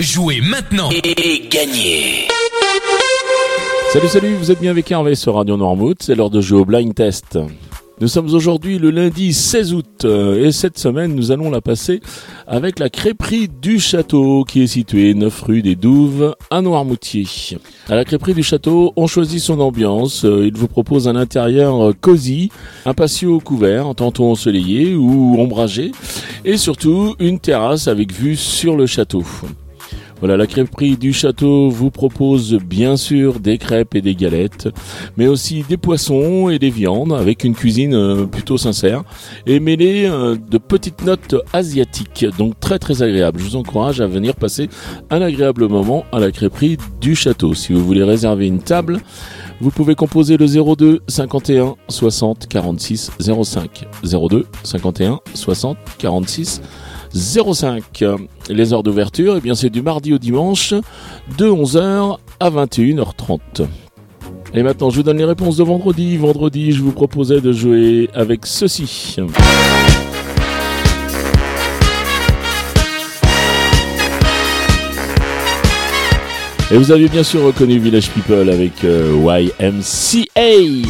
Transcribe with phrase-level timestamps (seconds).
[0.00, 2.26] Jouez maintenant et gagnez
[3.92, 6.64] Salut salut, vous êtes bien avec Hervé sur Radio Noirmouth, c'est l'heure de jouer au
[6.64, 7.38] blind test.
[8.00, 12.00] Nous sommes aujourd'hui le lundi 16 août euh, et cette semaine nous allons la passer
[12.48, 17.28] avec la crêperie du château qui est située 9 rue des Douves à Noirmoutier.
[17.88, 21.90] À la crêperie du château, on choisit son ambiance, euh, il vous propose un intérieur
[21.90, 22.50] euh, cosy,
[22.84, 25.92] un patio couvert, tantôt ensoleillé ou ombragé
[26.44, 29.22] et surtout une terrasse avec vue sur le château.
[30.20, 34.68] Voilà, la crêperie du château vous propose bien sûr des crêpes et des galettes,
[35.16, 39.02] mais aussi des poissons et des viandes avec une cuisine euh, plutôt sincère
[39.46, 43.40] et mêlée euh, de petites notes asiatiques, donc très très agréable.
[43.40, 44.68] Je vous encourage à venir passer
[45.10, 47.54] un agréable moment à la crêperie du château.
[47.54, 49.00] Si vous voulez réserver une table,
[49.60, 53.10] vous pouvez composer le 02 51 60 46
[53.42, 56.93] 05 02 51 60 46 05.
[58.50, 60.74] Les heures d'ouverture, eh bien c'est du mardi au dimanche
[61.38, 63.38] de 11h à 21h30.
[64.52, 66.16] Et maintenant, je vous donne les réponses de vendredi.
[66.16, 69.16] Vendredi, je vous proposais de jouer avec ceci.
[76.70, 79.16] Et vous avez bien sûr reconnu Village People avec euh,
[79.60, 80.88] YMCA.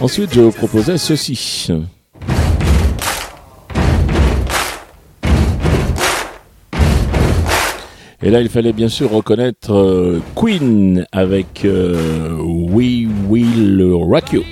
[0.00, 1.68] Ensuite, je vous proposais ceci.
[8.22, 14.42] Et là, il fallait bien sûr reconnaître euh, Queen avec euh, We Will Rock You.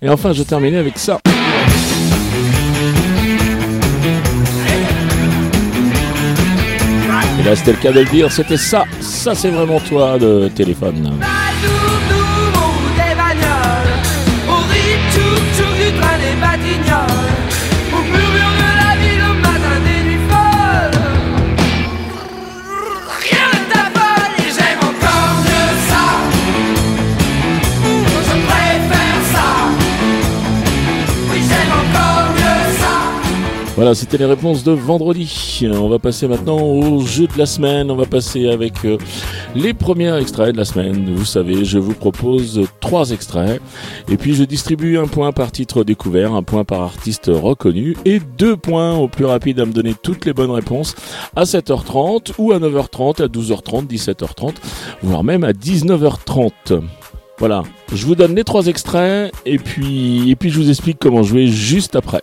[0.00, 1.18] Et enfin, je terminais avec ça.
[7.38, 8.84] Et là, c'était le cas de le dire, c'était ça.
[9.00, 11.18] Ça, c'est vraiment toi de téléphone.
[33.78, 35.64] Voilà, c'était les réponses de vendredi.
[35.72, 37.92] On va passer maintenant au jeu de la semaine.
[37.92, 38.98] On va passer avec euh,
[39.54, 41.14] les premiers extraits de la semaine.
[41.14, 43.62] Vous savez, je vous propose trois extraits.
[44.10, 48.18] Et puis je distribue un point par titre découvert, un point par artiste reconnu et
[48.18, 50.96] deux points au plus rapide à me donner toutes les bonnes réponses
[51.36, 54.54] à 7h30 ou à 9h30, à 12h30, 17h30,
[55.04, 56.80] voire même à 19h30.
[57.38, 57.62] Voilà,
[57.94, 61.46] je vous donne les trois extraits et puis, et puis je vous explique comment jouer
[61.46, 62.22] juste après.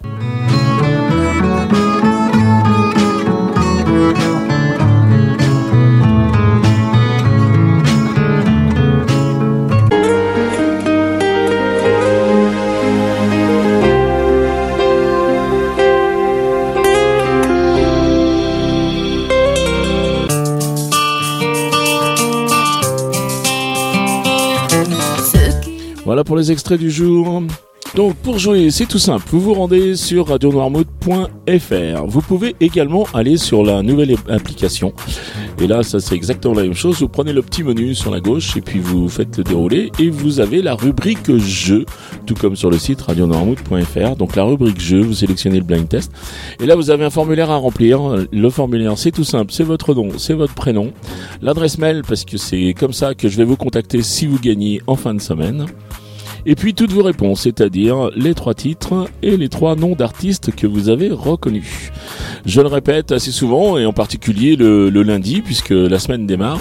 [26.06, 27.42] Voilà pour les extraits du jour.
[27.94, 29.24] Donc pour jouer, c'est tout simple.
[29.30, 32.06] Vous vous rendez sur radionoirmouth.fr.
[32.08, 34.92] Vous pouvez également aller sur la nouvelle application.
[35.62, 37.00] Et là, ça c'est exactement la même chose.
[37.00, 40.10] Vous prenez le petit menu sur la gauche et puis vous faites le dérouler et
[40.10, 41.86] vous avez la rubrique jeu,
[42.26, 44.18] tout comme sur le site radionoirmouth.fr.
[44.18, 46.12] Donc la rubrique jeu, vous sélectionnez le blind test.
[46.60, 48.26] Et là, vous avez un formulaire à remplir.
[48.30, 49.54] Le formulaire, c'est tout simple.
[49.54, 50.92] C'est votre nom, c'est votre prénom,
[51.42, 54.82] l'adresse mail parce que c'est comme ça que je vais vous contacter si vous gagnez
[54.86, 55.66] en fin de semaine.
[56.48, 60.68] Et puis toutes vos réponses, c'est-à-dire les trois titres et les trois noms d'artistes que
[60.68, 61.92] vous avez reconnus.
[62.46, 66.60] Je le répète assez souvent, et en particulier le, lundi, puisque la semaine démarre.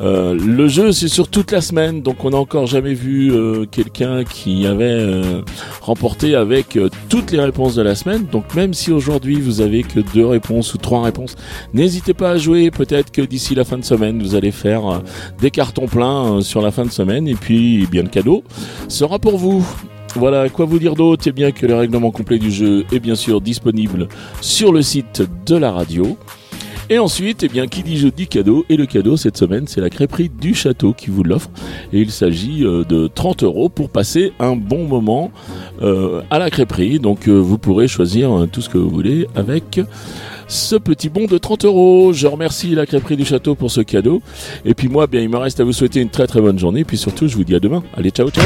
[0.00, 3.64] Euh, le jeu, c'est sur toute la semaine, donc on n'a encore jamais vu euh,
[3.64, 5.42] quelqu'un qui avait euh,
[5.80, 8.26] remporté avec toutes les réponses de la semaine.
[8.30, 11.36] Donc même si aujourd'hui vous avez que deux réponses ou trois réponses,
[11.72, 12.70] n'hésitez pas à jouer.
[12.70, 15.02] Peut-être que d'ici la fin de semaine, vous allez faire
[15.40, 18.42] des cartons pleins sur la fin de semaine, et puis bien le cadeau
[18.88, 19.66] sera pour vous.
[20.14, 21.24] Voilà, quoi vous dire d'autre?
[21.26, 24.08] Eh bien que le règlement complet du jeu est bien sûr disponible
[24.40, 26.18] sur le site de la radio.
[26.90, 28.66] Et ensuite, eh bien, qui dit jeu dit cadeau.
[28.68, 31.48] Et le cadeau cette semaine, c'est la crêperie du château qui vous l'offre.
[31.92, 35.30] Et il s'agit euh, de 30 euros pour passer un bon moment
[35.80, 36.98] euh, à la crêperie.
[36.98, 39.80] Donc euh, vous pourrez choisir tout ce que vous voulez avec
[40.48, 42.12] ce petit bon de 30 euros.
[42.12, 44.20] Je remercie la crêperie du château pour ce cadeau.
[44.66, 46.80] Et puis moi, bien, il me reste à vous souhaiter une très très bonne journée.
[46.80, 47.82] Et puis surtout, je vous dis à demain.
[47.96, 48.44] Allez, ciao, ciao.